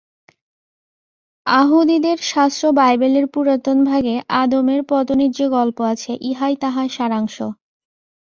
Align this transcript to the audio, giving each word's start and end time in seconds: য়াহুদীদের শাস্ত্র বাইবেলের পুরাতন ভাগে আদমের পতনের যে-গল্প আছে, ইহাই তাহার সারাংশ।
য়াহুদীদের 1.45 2.17
শাস্ত্র 2.23 2.63
বাইবেলের 2.71 3.25
পুরাতন 3.27 3.77
ভাগে 3.83 4.15
আদমের 4.41 4.81
পতনের 4.83 5.31
যে-গল্প 5.31 5.77
আছে, 5.93 6.11
ইহাই 6.21 6.55
তাহার 6.55 6.87
সারাংশ। 6.89 7.35